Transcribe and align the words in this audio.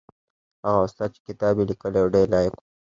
هغه 0.65 0.79
استاد 0.87 1.09
چې 1.15 1.19
کتاب 1.27 1.53
یې 1.59 1.63
لیکلی 1.69 1.99
و 2.01 2.11
ډېر 2.13 2.25
لایق 2.33 2.53
و. 2.55 2.61